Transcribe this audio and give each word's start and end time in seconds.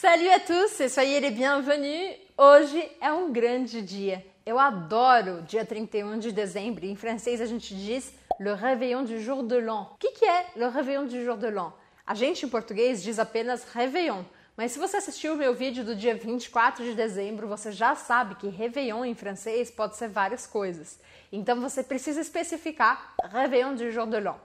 Salut 0.00 0.28
a 0.28 0.38
tous 0.38 0.78
e 0.78 0.88
soyez 0.88 1.20
les 1.20 1.32
bienvenus. 1.32 2.14
Hoje 2.36 2.88
é 3.00 3.10
um 3.10 3.32
grande 3.32 3.82
dia. 3.82 4.24
Eu 4.46 4.56
adoro 4.56 5.42
dia 5.42 5.66
31 5.66 6.20
de 6.20 6.30
dezembro. 6.30 6.86
Em 6.86 6.94
francês 6.94 7.40
a 7.40 7.46
gente 7.46 7.74
diz 7.74 8.14
le 8.38 8.52
réveillon 8.52 9.02
du 9.02 9.20
jour 9.20 9.42
de 9.42 9.56
l'an. 9.56 9.90
O 9.94 9.96
que, 9.98 10.12
que 10.12 10.24
é 10.24 10.46
le 10.54 10.68
réveillon 10.68 11.04
du 11.04 11.24
jour 11.24 11.36
de 11.36 11.48
l'an? 11.48 11.72
A 12.06 12.14
gente 12.14 12.46
em 12.46 12.48
português 12.48 13.02
diz 13.02 13.18
apenas 13.18 13.64
réveillon. 13.64 14.24
Mas 14.56 14.70
se 14.70 14.78
você 14.78 14.98
assistiu 14.98 15.34
o 15.34 15.36
meu 15.36 15.52
vídeo 15.52 15.84
do 15.84 15.96
dia 15.96 16.14
24 16.14 16.84
de 16.84 16.94
dezembro, 16.94 17.48
você 17.48 17.72
já 17.72 17.96
sabe 17.96 18.36
que 18.36 18.46
réveillon 18.46 19.04
em 19.04 19.16
francês 19.16 19.68
pode 19.68 19.96
ser 19.96 20.08
várias 20.08 20.46
coisas. 20.46 21.00
Então 21.32 21.60
você 21.60 21.82
precisa 21.82 22.20
especificar 22.20 23.16
réveillon 23.32 23.74
du 23.74 23.90
jour 23.90 24.06
de 24.06 24.20
l'an. 24.20 24.36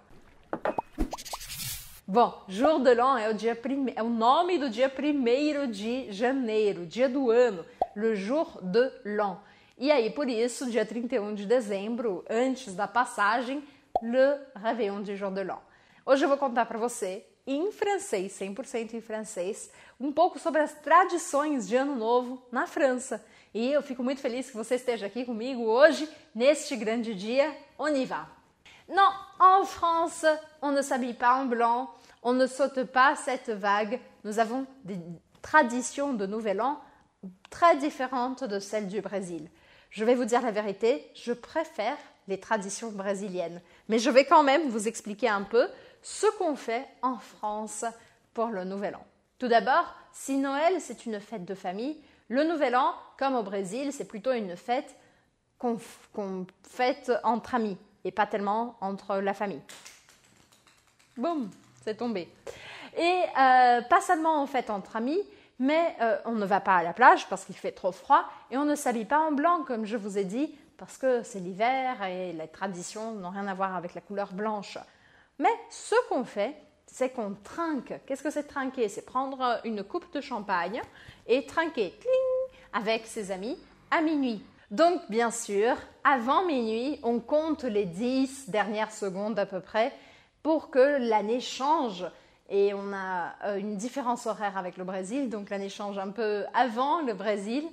Bom, 2.14 2.44
Jour 2.48 2.80
de 2.80 2.94
l'An 2.94 3.20
é 3.20 3.28
o, 3.28 3.34
dia 3.34 3.56
prime... 3.56 3.92
é 3.96 4.04
o 4.04 4.08
nome 4.08 4.60
do 4.60 4.70
dia 4.70 4.86
1 4.88 5.72
de 5.72 6.12
janeiro, 6.12 6.86
dia 6.86 7.10
do 7.10 7.32
ano, 7.32 7.66
le 7.96 8.16
Jour 8.16 8.62
de 8.62 8.92
l'An. 9.04 9.40
E 9.80 9.92
aí, 9.92 10.12
por 10.12 10.30
isso, 10.30 10.70
dia 10.70 10.86
31 10.86 11.34
de 11.34 11.48
dezembro, 11.48 12.24
antes 12.30 12.76
da 12.76 12.88
passagem, 12.88 13.64
le 14.00 14.38
Réveillon 14.56 15.02
du 15.02 15.16
Jour 15.16 15.32
de 15.32 15.44
l'An. 15.44 15.58
Hoje 16.06 16.24
eu 16.24 16.30
vou 16.30 16.38
contar 16.38 16.68
para 16.68 16.78
você, 16.78 17.26
em 17.48 17.72
francês, 17.72 18.32
100% 18.40 18.94
em 18.94 19.02
francês, 19.02 19.72
um 20.00 20.12
pouco 20.12 20.38
sobre 20.38 20.62
as 20.62 20.72
tradições 20.72 21.68
de 21.68 21.76
Ano 21.76 21.96
Novo 21.96 22.46
na 22.52 22.68
França. 22.68 23.26
E 23.52 23.72
eu 23.72 23.82
fico 23.82 24.04
muito 24.04 24.22
feliz 24.22 24.52
que 24.52 24.56
você 24.56 24.76
esteja 24.76 25.08
aqui 25.08 25.26
comigo 25.26 25.64
hoje, 25.64 26.08
neste 26.36 26.76
grande 26.76 27.16
dia. 27.16 27.58
On 27.80 27.90
y 27.90 28.06
va! 28.06 28.43
Non, 28.90 29.10
en 29.40 29.64
France, 29.64 30.26
on 30.62 30.72
ne 30.72 30.82
s'habille 30.82 31.14
pas 31.14 31.36
en 31.36 31.46
blanc, 31.46 31.90
on 32.22 32.34
ne 32.34 32.48
saute 32.48 32.84
pas 32.84 33.16
cette 33.16 33.50
vague. 33.50 34.00
Nous 34.24 34.40
avons 34.40 34.66
des 34.84 35.00
traditions 35.42 36.14
de 36.14 36.26
Nouvel 36.26 36.62
An 36.62 36.80
très 37.50 37.78
différentes 37.78 38.44
de 38.44 38.60
celles 38.60 38.90
du 38.90 39.02
Brésil. 39.02 39.50
Je 39.90 40.04
vais 40.04 40.16
vous 40.16 40.26
dire 40.26 40.42
la 40.42 40.52
vérité, 40.52 41.10
je 41.14 41.32
préfère 41.32 41.98
les 42.28 42.40
traditions 42.40 42.92
brésiliennes. 42.92 43.62
Mais 43.90 44.00
je 44.00 44.10
vais 44.10 44.26
quand 44.26 44.44
même 44.44 44.70
vous 44.70 44.88
expliquer 44.88 45.30
un 45.30 45.44
peu 45.44 45.68
ce 46.02 46.28
qu'on 46.38 46.56
fait 46.56 46.86
en 47.02 47.18
France 47.18 47.86
pour 48.34 48.48
le 48.48 48.64
Nouvel 48.64 48.96
An. 48.96 49.06
Tout 49.40 49.48
d'abord, 49.48 49.96
si 50.12 50.38
Noël 50.38 50.76
c'est 50.80 51.06
une 51.06 51.20
fête 51.20 51.46
de 51.46 51.56
famille, 51.56 51.98
le 52.28 52.44
Nouvel 52.44 52.76
An, 52.76 52.94
comme 53.18 53.36
au 53.36 53.44
Brésil, 53.44 53.94
c'est 53.94 54.08
plutôt 54.08 54.34
une 54.34 54.58
fête 54.58 54.96
qu'on 55.60 55.78
fête 56.64 57.12
entre 57.24 57.56
amis 57.56 57.78
et 58.04 58.12
pas 58.12 58.26
tellement 58.26 58.76
entre 58.82 59.18
la 59.18 59.34
famille. 59.34 59.62
Boum, 61.18 61.50
c'est 61.84 61.98
tombé. 61.98 62.30
Et 62.98 63.22
euh, 63.40 63.82
pas 63.82 64.02
seulement 64.02 64.42
en 64.42 64.48
fait 64.48 64.70
entre 64.70 64.96
amis, 64.96 65.22
mais 65.60 65.96
euh, 66.02 66.18
on 66.26 66.34
ne 66.34 66.46
va 66.46 66.60
pas 66.60 66.78
à 66.78 66.84
la 66.84 66.94
plage 66.94 67.28
parce 67.30 67.46
qu'il 67.46 67.56
fait 67.56 67.72
trop 67.72 67.92
froid 67.92 68.26
et 68.52 68.58
on 68.58 68.66
ne 68.66 68.76
s'habille 68.76 69.06
pas 69.06 69.20
en 69.20 69.32
blanc 69.32 69.64
comme 69.66 69.86
je 69.86 69.98
vous 69.98 70.18
ai 70.18 70.24
dit 70.24 70.56
parce 70.78 70.98
que 70.98 71.24
c'est 71.24 71.40
l'hiver 71.40 72.04
et 72.04 72.34
les 72.34 72.48
traditions 72.48 73.14
n'ont 73.14 73.30
rien 73.30 73.48
à 73.48 73.54
voir 73.54 73.76
avec 73.76 73.94
la 73.94 74.02
couleur 74.02 74.34
blanche. 74.34 74.78
Mais 75.40 75.54
ce 75.70 75.96
qu'on 76.10 76.26
fait, 76.26 76.56
c'est 76.86 77.10
qu'on 77.10 77.36
trinque. 77.44 77.94
Qu'est-ce 78.06 78.22
que 78.22 78.30
c'est 78.30 78.44
trinquer? 78.44 78.90
C'est 78.90 79.06
prendre 79.06 79.60
une 79.64 79.84
coupe 79.84 80.12
de 80.14 80.22
champagne 80.22 80.82
et 81.28 81.46
trinquer 81.46 81.92
cling, 81.92 82.60
avec 82.74 83.06
ses 83.08 83.32
amis 83.32 83.58
à 83.90 84.02
minuit. 84.02 84.44
Donc, 84.72 85.02
bien 85.10 85.32
sûr, 85.32 85.76
avant 86.04 86.46
minuit, 86.46 87.00
on 87.04 87.20
compte 87.20 87.64
les 87.64 87.86
10 87.86 88.50
dernières 88.50 88.92
secondes 88.92 89.38
à 89.38 89.46
peu 89.46 89.60
près 89.60 89.94
pour 90.42 90.70
que 90.70 90.98
l'année 91.00 91.40
change. 91.40 92.06
Et 92.50 92.74
on 92.74 92.94
a 92.94 93.34
euh, 93.46 93.58
une 93.58 93.78
différence 93.78 94.28
horaire 94.28 94.58
avec 94.58 94.78
le 94.78 94.84
Brésil, 94.84 95.30
donc 95.30 95.50
l'année 95.50 95.70
change 95.70 95.98
un 95.98 96.10
peu 96.10 96.46
avant 96.54 97.02
le 97.02 97.14
Brésil. 97.14 97.64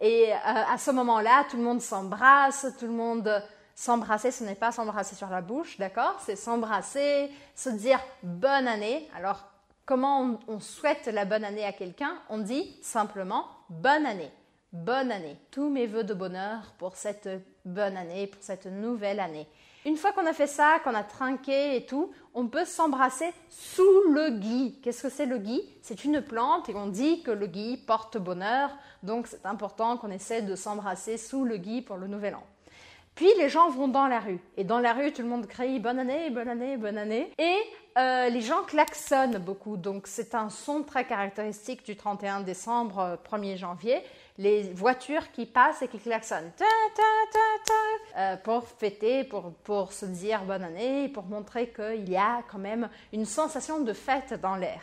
Et 0.00 0.32
euh, 0.32 0.36
à 0.42 0.78
ce 0.78 0.90
moment-là, 0.90 1.44
tout 1.50 1.56
le 1.56 1.62
monde 1.62 1.80
s'embrasse, 1.80 2.66
tout 2.78 2.86
le 2.86 2.92
monde 2.92 3.42
s'embrasser, 3.74 4.30
ce 4.30 4.44
n'est 4.44 4.54
pas 4.54 4.72
s'embrasser 4.72 5.14
sur 5.14 5.28
la 5.28 5.40
bouche, 5.40 5.78
d'accord? 5.78 6.16
C'est 6.20 6.36
s'embrasser, 6.36 7.30
se 7.54 7.70
dire 7.70 8.00
bonne 8.22 8.66
année. 8.66 9.08
Alors, 9.16 9.44
comment 9.84 10.20
on, 10.20 10.38
on 10.48 10.60
souhaite 10.60 11.06
la 11.06 11.24
bonne 11.24 11.44
année 11.44 11.64
à 11.64 11.72
quelqu'un? 11.72 12.16
On 12.28 12.38
dit 12.38 12.76
simplement 12.82 13.46
bonne 13.68 14.06
année 14.06 14.32
bonne 14.74 15.12
année. 15.12 15.38
Tous 15.50 15.70
mes 15.70 15.86
voeux 15.86 16.04
de 16.04 16.12
bonheur 16.12 16.74
pour 16.78 16.96
cette 16.96 17.28
bonne 17.64 17.96
année, 17.96 18.26
pour 18.26 18.42
cette 18.42 18.66
nouvelle 18.66 19.20
année. 19.20 19.46
Une 19.86 19.96
fois 19.96 20.12
qu'on 20.12 20.26
a 20.26 20.32
fait 20.32 20.46
ça, 20.46 20.78
qu'on 20.82 20.94
a 20.94 21.04
trinqué 21.04 21.76
et 21.76 21.86
tout, 21.86 22.10
on 22.34 22.48
peut 22.48 22.64
s'embrasser 22.64 23.32
sous 23.48 24.10
le 24.10 24.30
gui. 24.38 24.80
Qu'est-ce 24.82 25.04
que 25.04 25.10
c'est 25.10 25.26
le 25.26 25.38
gui? 25.38 25.62
C'est 25.82 26.04
une 26.04 26.22
plante 26.22 26.68
et 26.68 26.74
on 26.74 26.88
dit 26.88 27.22
que 27.22 27.30
le 27.30 27.46
gui 27.46 27.76
porte 27.76 28.18
bonheur, 28.18 28.70
donc 29.02 29.26
c'est 29.26 29.46
important 29.46 29.96
qu'on 29.96 30.10
essaie 30.10 30.42
de 30.42 30.56
s'embrasser 30.56 31.18
sous 31.18 31.44
le 31.44 31.58
gui 31.58 31.82
pour 31.82 31.96
le 31.96 32.08
nouvel 32.08 32.34
an. 32.34 32.42
Puis 33.14 33.28
les 33.38 33.48
gens 33.48 33.70
vont 33.70 33.86
dans 33.86 34.08
la 34.08 34.18
rue. 34.18 34.40
Et 34.56 34.64
dans 34.64 34.80
la 34.80 34.92
rue, 34.92 35.12
tout 35.12 35.22
le 35.22 35.28
monde 35.28 35.46
crie 35.46 35.78
bonne 35.78 36.00
année, 36.00 36.30
bonne 36.30 36.48
année, 36.48 36.76
bonne 36.76 36.98
année. 36.98 37.30
Et 37.38 37.58
euh, 37.96 38.28
les 38.28 38.40
gens 38.40 38.62
klaxonnent 38.64 39.38
beaucoup. 39.38 39.76
Donc 39.76 40.08
c'est 40.08 40.34
un 40.34 40.50
son 40.50 40.82
très 40.82 41.04
caractéristique 41.04 41.84
du 41.84 41.96
31 41.96 42.40
décembre, 42.40 43.18
1er 43.30 43.54
euh, 43.54 43.56
janvier. 43.56 44.02
Les 44.36 44.64
voitures 44.72 45.30
qui 45.30 45.46
passent 45.46 45.82
et 45.82 45.88
qui 45.88 46.00
klaxonnent. 46.00 46.50
Euh, 48.16 48.36
pour 48.38 48.66
fêter, 48.66 49.22
pour, 49.22 49.52
pour 49.62 49.92
se 49.92 50.06
dire 50.06 50.42
bonne 50.42 50.64
année, 50.64 51.08
pour 51.08 51.24
montrer 51.24 51.68
qu'il 51.68 52.10
y 52.10 52.16
a 52.16 52.42
quand 52.50 52.58
même 52.58 52.88
une 53.12 53.26
sensation 53.26 53.80
de 53.80 53.92
fête 53.92 54.40
dans 54.40 54.56
l'air. 54.56 54.82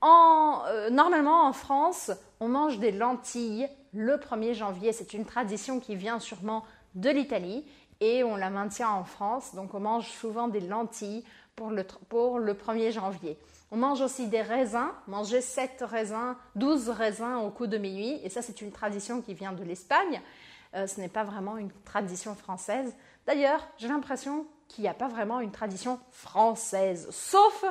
En, 0.00 0.64
normalement, 0.90 1.46
en 1.46 1.52
France, 1.52 2.10
on 2.38 2.48
mange 2.48 2.78
des 2.78 2.92
lentilles 2.92 3.68
le 3.94 4.16
1er 4.16 4.54
janvier. 4.54 4.92
C'est 4.92 5.14
une 5.14 5.24
tradition 5.24 5.80
qui 5.80 5.96
vient 5.96 6.18
sûrement 6.18 6.64
de 6.94 7.10
l'Italie 7.10 7.64
et 8.00 8.24
on 8.24 8.36
la 8.36 8.50
maintient 8.50 8.90
en 8.90 9.04
France. 9.04 9.54
Donc 9.54 9.74
on 9.74 9.80
mange 9.80 10.08
souvent 10.08 10.48
des 10.48 10.60
lentilles 10.60 11.24
pour 11.56 11.70
le, 11.70 11.84
pour 12.08 12.38
le 12.38 12.54
1er 12.54 12.92
janvier. 12.92 13.38
On 13.70 13.76
mange 13.76 14.00
aussi 14.00 14.28
des 14.28 14.42
raisins, 14.42 14.90
manger 15.06 15.40
7 15.40 15.82
raisins, 15.86 16.36
12 16.54 16.90
raisins 16.90 17.36
au 17.44 17.50
coup 17.50 17.66
de 17.66 17.78
minuit. 17.78 18.20
Et 18.22 18.28
ça, 18.28 18.42
c'est 18.42 18.60
une 18.60 18.70
tradition 18.70 19.20
qui 19.20 19.34
vient 19.34 19.52
de 19.52 19.64
l'Espagne. 19.64 20.20
Euh, 20.74 20.86
ce 20.86 21.00
n'est 21.00 21.08
pas 21.08 21.24
vraiment 21.24 21.56
une 21.56 21.70
tradition 21.84 22.34
française. 22.34 22.94
D'ailleurs, 23.26 23.66
j'ai 23.78 23.88
l'impression 23.88 24.46
qu'il 24.68 24.82
n'y 24.82 24.88
a 24.88 24.94
pas 24.94 25.08
vraiment 25.08 25.40
une 25.40 25.50
tradition 25.50 25.98
française, 26.10 27.08
sauf 27.10 27.64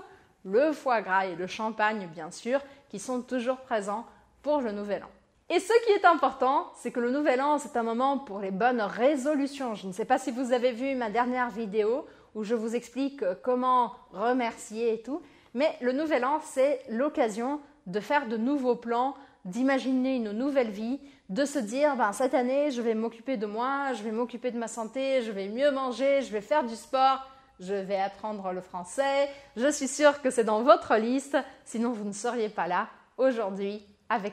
le 0.46 0.74
foie 0.74 1.02
gras 1.02 1.26
et 1.26 1.36
le 1.36 1.48
champagne, 1.48 2.08
bien 2.08 2.32
sûr, 2.32 2.60
qui 2.90 3.00
sont 3.00 3.22
toujours 3.22 3.58
présents 3.58 4.06
pour 4.42 4.62
le 4.62 4.72
Nouvel 4.72 5.04
An. 5.04 5.23
Et 5.54 5.60
ce 5.60 5.86
qui 5.86 5.92
est 5.92 6.06
important, 6.06 6.72
c'est 6.74 6.90
que 6.90 7.00
le 7.00 7.12
nouvel 7.12 7.40
an, 7.40 7.60
c'est 7.60 7.78
un 7.78 7.84
moment 7.84 8.18
pour 8.18 8.40
les 8.40 8.50
bonnes 8.50 8.82
résolutions. 8.82 9.76
Je 9.76 9.86
ne 9.86 9.92
sais 9.92 10.04
pas 10.04 10.18
si 10.18 10.32
vous 10.32 10.52
avez 10.52 10.72
vu 10.72 10.96
ma 10.96 11.12
dernière 11.12 11.52
vidéo 11.52 12.08
où 12.34 12.44
je 12.44 12.56
vous 12.56 12.76
explique 12.76 13.24
comment 13.44 13.94
remercier 14.14 14.96
et 14.96 15.04
tout, 15.04 15.22
mais 15.54 15.70
le 15.80 15.92
nouvel 15.92 16.26
an, 16.26 16.40
c'est 16.44 16.82
l'occasion 16.90 17.60
de 17.86 18.00
faire 18.00 18.28
de 18.28 18.36
nouveaux 18.36 18.76
plans, 18.76 19.14
d'imaginer 19.46 20.16
une 20.16 20.32
nouvelle 20.32 20.72
vie, 20.72 21.00
de 21.30 21.46
se 21.46 21.60
dire, 21.60 21.96
ben, 21.98 22.14
cette 22.14 22.34
année, 22.34 22.72
je 22.72 22.82
vais 22.82 22.96
m'occuper 22.96 23.38
de 23.38 23.46
moi, 23.46 23.94
je 23.94 24.02
vais 24.02 24.12
m'occuper 24.12 24.50
de 24.50 24.58
ma 24.58 24.68
santé, 24.68 25.22
je 25.22 25.32
vais 25.32 25.50
mieux 25.50 25.70
manger, 25.70 26.24
je 26.24 26.32
vais 26.32 26.42
faire 26.42 26.64
du 26.64 26.76
sport, 26.76 27.30
je 27.60 27.76
vais 27.76 28.02
apprendre 28.02 28.54
le 28.54 28.62
français. 28.62 29.30
Je 29.56 29.70
suis 29.70 29.88
sûre 29.88 30.20
que 30.24 30.32
c'est 30.32 30.46
dans 30.46 30.64
votre 30.64 30.96
liste, 30.96 31.38
sinon 31.64 31.92
vous 31.92 32.06
ne 32.06 32.12
seriez 32.12 32.50
pas 32.50 32.66
là 32.66 32.88
aujourd'hui 33.20 33.86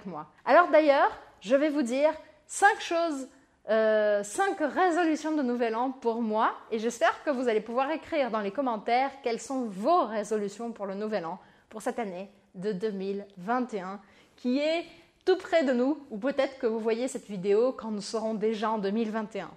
moi. 0.07 0.27
Alors 0.45 0.69
d'ailleurs, 0.69 1.11
je 1.41 1.57
vais 1.57 1.71
vous 1.71 1.83
dire 1.83 2.13
cinq 2.47 2.81
choses, 2.81 3.29
euh, 3.69 4.23
cinq 4.23 4.59
résolutions 4.59 5.35
de 5.35 5.43
Nouvel 5.43 5.75
An 5.77 5.91
pour 5.91 6.23
moi 6.23 6.53
et 6.71 6.79
j'espère 6.79 7.23
que 7.25 7.31
vous 7.31 7.49
allez 7.49 7.61
pouvoir 7.61 7.91
écrire 7.91 8.31
dans 8.31 8.41
les 8.41 8.51
commentaires 8.51 9.11
quelles 9.23 9.41
sont 9.41 9.67
vos 9.67 10.05
résolutions 10.07 10.73
pour 10.73 10.87
le 10.87 10.95
Nouvel 10.95 11.25
An 11.27 11.39
pour 11.69 11.83
cette 11.83 11.99
année 11.99 12.31
de 12.55 12.73
2021 12.73 14.01
qui 14.37 14.59
est 14.59 14.85
tout 15.25 15.37
près 15.37 15.65
de 15.65 15.73
nous 15.73 15.99
ou 16.11 16.19
peut-être 16.19 16.59
que 16.59 16.67
vous 16.67 16.81
voyez 16.81 17.09
cette 17.09 17.26
vidéo 17.26 17.73
quand 17.73 17.91
nous 17.91 18.00
serons 18.00 18.35
déjà 18.35 18.71
en 18.71 18.79
2021. 18.79 19.50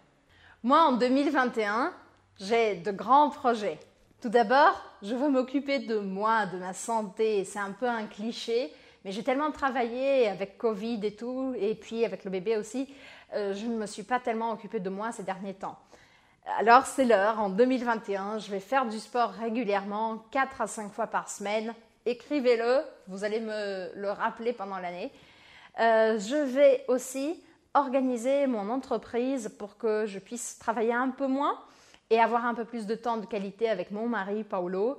Moi, 0.64 0.80
en 0.80 0.94
2021, 0.94 1.94
j'ai 2.40 2.76
de 2.76 2.92
grands 2.92 3.30
projets. 3.30 3.80
Tout 4.22 4.30
d'abord, 4.30 4.82
je 5.02 5.14
veux 5.14 5.28
m'occuper 5.28 5.80
de 5.80 6.00
moi, 6.00 6.46
de 6.46 6.58
ma 6.58 6.74
santé. 6.74 7.44
C'est 7.44 7.60
un 7.60 7.72
peu 7.72 7.88
un 7.88 8.06
cliché, 8.06 8.72
mais 9.04 9.12
j'ai 9.12 9.24
tellement 9.24 9.52
travaillé 9.52 10.28
avec 10.28 10.58
Covid 10.58 11.00
et 11.04 11.16
tout, 11.16 11.54
et 11.58 11.76
puis 11.76 12.06
avec 12.06 12.24
le 12.24 12.32
bébé 12.32 12.58
aussi, 12.58 12.88
euh, 13.34 13.54
je 13.54 13.66
ne 13.66 13.78
me 13.78 13.86
suis 13.86 14.04
pas 14.04 14.20
tellement 14.20 14.52
occupée 14.52 14.80
de 14.80 14.90
moi 14.90 15.12
ces 15.12 15.24
derniers 15.24 15.54
temps. 15.54 15.78
Alors 16.60 16.86
c'est 16.86 17.06
l'heure, 17.06 17.40
en 17.40 17.50
2021, 17.50 18.40
je 18.40 18.52
vais 18.52 18.60
faire 18.60 18.86
du 18.86 19.00
sport 19.00 19.30
régulièrement, 19.32 20.26
4 20.32 20.62
à 20.62 20.68
5 20.68 20.92
fois 20.92 21.08
par 21.08 21.30
semaine. 21.30 21.74
Écrivez-le, 22.06 22.82
vous 23.08 23.24
allez 23.24 23.40
me 23.40 23.92
le 23.96 24.12
rappeler 24.12 24.52
pendant 24.52 24.78
l'année. 24.78 25.12
Euh, 25.80 26.20
je 26.20 26.36
vais 26.36 26.84
aussi 26.90 27.42
organiser 27.74 28.46
mon 28.46 28.70
entreprise 28.70 29.50
pour 29.58 29.78
que 29.78 30.06
je 30.06 30.20
puisse 30.20 30.60
travailler 30.60 30.94
un 30.94 31.10
peu 31.10 31.28
moins 31.28 31.58
et 32.10 32.20
avoir 32.20 32.46
un 32.46 32.54
peu 32.54 32.66
plus 32.66 32.86
de 32.86 32.96
temps 32.96 33.18
de 33.18 33.26
qualité 33.26 33.70
avec 33.70 33.90
mon 33.90 34.08
mari 34.08 34.44
Paolo. 34.44 34.98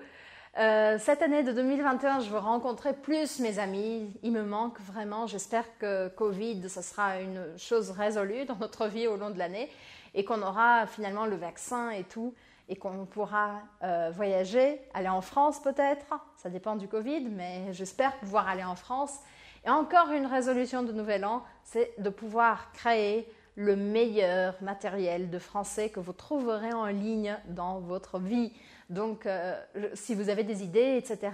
Euh, 0.57 0.99
cette 1.01 1.21
année 1.21 1.43
de 1.43 1.51
2021, 1.51 2.21
je 2.21 2.31
veux 2.31 2.39
rencontrer 2.39 2.93
plus 2.93 3.41
mes 3.41 3.59
amis. 3.59 4.13
Il 4.23 4.31
me 4.31 4.45
manque 4.45 4.79
vraiment. 4.81 5.27
J'espère 5.27 5.65
que 5.79 6.07
Covid, 6.09 6.69
ce 6.69 6.81
sera 6.81 7.21
une 7.21 7.59
chose 7.59 7.91
résolue 7.91 8.45
dans 8.45 8.55
notre 8.57 8.87
vie 8.87 9.09
au 9.09 9.17
long 9.17 9.31
de 9.31 9.39
l'année 9.39 9.69
et 10.15 10.25
qu'on 10.25 10.43
aura 10.43 10.87
finalement 10.87 11.27
le 11.27 11.35
vaccin 11.35 11.91
et 11.91 12.05
tout 12.05 12.35
et 12.69 12.77
qu'on 12.77 13.05
pourra 13.05 13.63
euh, 13.83 14.13
voyager, 14.15 14.81
aller 14.95 15.09
en 15.09 15.21
France 15.21 15.61
peut-être. 15.61 16.07
Ça 16.37 16.51
dépend 16.51 16.77
du 16.77 16.87
Covid, 16.87 17.29
mais 17.31 17.73
j'espère 17.73 18.17
pouvoir 18.19 18.49
aller 18.49 18.65
en 18.65 18.77
France. 18.77 19.19
Et 19.67 19.71
encore 19.71 20.13
une 20.13 20.27
résolution 20.27 20.85
de 20.85 20.93
Nouvel 20.93 21.25
An, 21.25 21.43
c'est 21.65 21.93
de 21.99 22.11
pouvoir 22.11 22.71
créer 22.73 23.29
le 23.57 23.77
meilleur 23.77 24.55
matériel 24.63 25.31
de 25.31 25.39
français 25.39 25.89
que 25.89 26.01
vous 26.01 26.13
trouverez 26.13 26.73
en 26.73 26.87
ligne 26.87 27.37
dans 27.49 27.81
votre 27.81 28.19
vie. 28.19 28.53
Donc, 28.91 29.27
euh, 29.27 29.61
si 29.95 30.15
vous 30.15 30.29
avez 30.29 30.45
des 30.45 30.63
idées, 30.63 30.97
etc., 30.97 31.33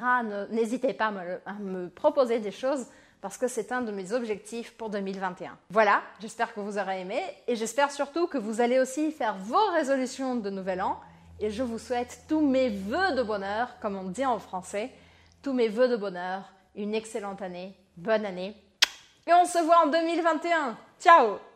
n'hésitez 0.50 0.92
pas 0.92 1.12
à 1.46 1.54
me, 1.54 1.88
proposer 1.88 2.38
des 2.38 2.50
choses 2.50 2.86
parce 3.20 3.36
que 3.36 3.48
c'est 3.48 3.72
un 3.72 3.82
de 3.82 3.92
mes 3.92 4.12
objectifs 4.12 4.76
pour 4.76 4.88
2021. 4.90 5.56
Voilà, 5.70 6.02
j'espère 6.20 6.54
que 6.54 6.60
vous 6.60 6.78
aurez 6.78 7.00
aimé 7.00 7.20
et 7.46 7.56
j'espère 7.56 7.90
surtout 7.90 8.26
que 8.26 8.38
vous 8.38 8.60
allez 8.60 8.78
aussi 8.78 9.12
faire 9.12 9.36
vos 9.36 9.66
résolutions 9.72 10.36
de 10.36 10.50
Nouvel 10.50 10.80
An 10.80 10.98
et 11.38 11.50
je 11.50 11.62
vous 11.62 11.78
souhaite 11.78 12.20
tous 12.28 12.40
mes 12.40 12.70
voeux 12.70 13.14
de 13.16 13.22
bonheur, 13.22 13.78
comme 13.80 13.96
on 13.96 14.04
dit 14.04 14.24
en 14.24 14.38
français, 14.38 14.90
tous 15.42 15.52
mes 15.52 15.68
voeux 15.68 15.88
de 15.88 15.96
bonheur, 15.96 16.44
une 16.76 16.94
excellente 16.94 17.42
année, 17.42 17.74
bonne 17.96 18.24
année 18.24 18.54
et 19.26 19.32
on 19.34 19.44
se 19.44 19.58
voit 19.58 19.84
en 19.84 19.88
2021. 19.88 20.76
Ciao 20.98 21.49